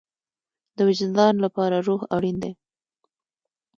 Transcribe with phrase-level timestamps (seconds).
[0.75, 2.51] د وجدان لپاره روح اړین دی